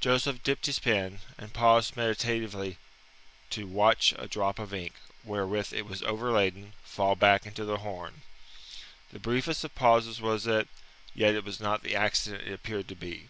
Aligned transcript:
Joseph 0.00 0.42
dipped 0.42 0.66
his 0.66 0.80
pen, 0.80 1.20
and 1.38 1.54
paused 1.54 1.96
meditatively 1.96 2.78
to 3.50 3.68
watch 3.68 4.12
a 4.18 4.26
drop 4.26 4.58
of 4.58 4.74
ink, 4.74 4.94
wherewith 5.22 5.72
it 5.72 5.86
was 5.86 6.02
overladen, 6.02 6.72
fall 6.82 7.14
back 7.14 7.46
into 7.46 7.64
the 7.64 7.76
horn. 7.78 8.22
The 9.12 9.20
briefest 9.20 9.62
of 9.62 9.76
pauses 9.76 10.20
was 10.20 10.48
it, 10.48 10.66
yet 11.14 11.36
it 11.36 11.44
was 11.44 11.60
not 11.60 11.84
the 11.84 11.94
accident 11.94 12.44
it 12.48 12.52
appeared 12.54 12.88
to 12.88 12.96
be. 12.96 13.28